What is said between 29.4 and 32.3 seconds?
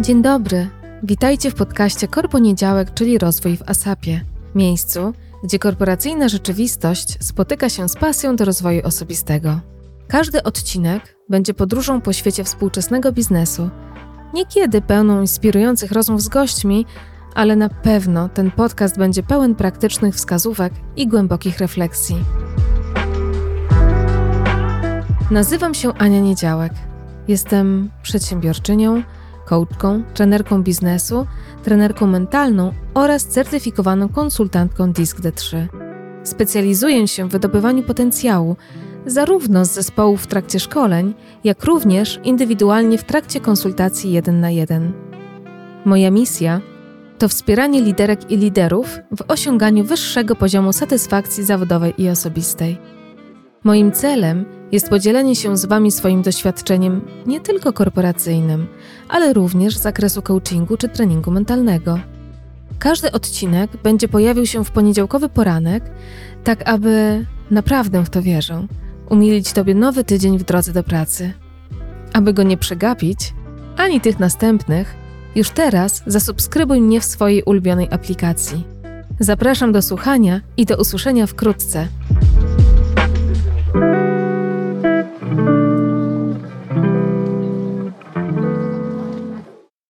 coachką, trenerką biznesu, trenerką